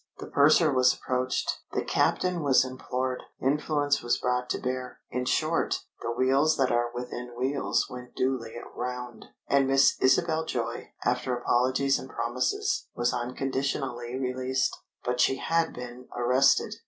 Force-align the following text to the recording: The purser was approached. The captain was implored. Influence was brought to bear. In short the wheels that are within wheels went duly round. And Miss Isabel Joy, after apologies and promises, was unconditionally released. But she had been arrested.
The 0.17 0.25
purser 0.25 0.73
was 0.73 0.95
approached. 0.95 1.59
The 1.73 1.83
captain 1.83 2.41
was 2.41 2.65
implored. 2.65 3.21
Influence 3.39 4.01
was 4.01 4.17
brought 4.17 4.49
to 4.49 4.57
bear. 4.57 4.99
In 5.11 5.25
short 5.25 5.75
the 6.01 6.09
wheels 6.11 6.57
that 6.57 6.71
are 6.71 6.89
within 6.91 7.35
wheels 7.37 7.85
went 7.87 8.15
duly 8.15 8.55
round. 8.75 9.27
And 9.47 9.67
Miss 9.67 10.01
Isabel 10.01 10.45
Joy, 10.45 10.93
after 11.05 11.37
apologies 11.37 11.99
and 11.99 12.09
promises, 12.09 12.87
was 12.95 13.13
unconditionally 13.13 14.17
released. 14.19 14.75
But 15.05 15.19
she 15.21 15.35
had 15.35 15.71
been 15.71 16.07
arrested. 16.17 16.77